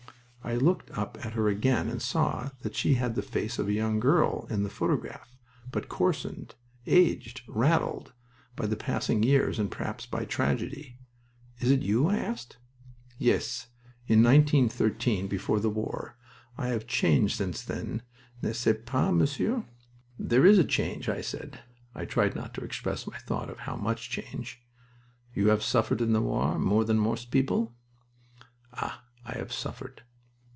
[0.43, 3.75] I looked up at her again and saw that she had the face of the
[3.75, 5.37] young girl in the photograph,
[5.71, 6.55] but coarsened,
[6.87, 8.13] aged, raddled,
[8.55, 10.97] by the passing years and perhaps by tragedy.
[11.59, 12.57] "It is you?" I asked.
[13.19, 13.67] "Yes,
[14.07, 16.17] in 1913, before the war.
[16.57, 18.01] I have changed since then
[18.41, 19.63] n'est ce pas, Monsieur?"
[20.17, 21.59] "There is a change," I said.
[21.93, 24.59] I tried not to express my thought of how much change.
[25.35, 27.75] "You have suffered in the war more than most people?"
[28.73, 30.01] "Ah, I have suffered!"